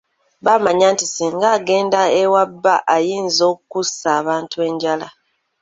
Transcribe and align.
Bamanya 0.45 0.87
nti 0.93 1.05
singa 1.13 1.47
agenda 1.57 2.01
ewa 2.21 2.43
bba 2.51 2.75
ayinza 2.95 3.43
okussa 3.53 4.07
abantu 4.19 4.57
enjala. 4.67 5.07